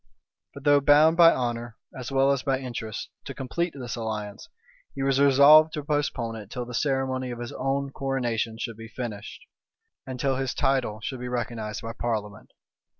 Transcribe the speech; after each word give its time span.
But 0.55 0.63
though 0.63 0.81
bound 0.81 1.15
by 1.15 1.31
honor, 1.31 1.77
as 1.95 2.11
well 2.11 2.31
as 2.31 2.41
by 2.41 2.57
interest, 2.59 3.11
to 3.25 3.35
complete 3.35 3.75
this 3.79 3.95
alliance, 3.95 4.49
he 4.95 5.03
was 5.03 5.19
resolved 5.19 5.73
to 5.73 5.83
postpone 5.83 6.37
it 6.37 6.49
till 6.49 6.65
the 6.65 6.73
ceremony 6.73 7.29
of 7.29 7.37
his 7.37 7.51
own 7.53 7.91
coronation 7.91 8.57
should 8.57 8.77
be 8.77 8.87
finished, 8.87 9.45
and 10.07 10.19
till 10.19 10.37
his 10.37 10.55
title 10.55 11.01
should 11.01 11.19
be 11.19 11.27
recognized 11.27 11.83
by 11.83 11.93
parliament. 11.93 12.49